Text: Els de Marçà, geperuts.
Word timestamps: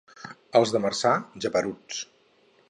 Els 0.59 0.71
de 0.75 0.81
Marçà, 0.85 1.11
geperuts. 1.47 2.03